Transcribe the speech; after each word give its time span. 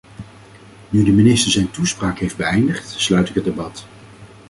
Nu 0.89 1.03
de 1.03 1.11
minister 1.11 1.51
zijn 1.51 1.69
toespraak 1.71 2.19
heeft 2.19 2.37
beëindigd, 2.37 2.89
sluit 3.01 3.29
ik 3.29 3.35
het 3.35 3.43
debat. 3.43 3.87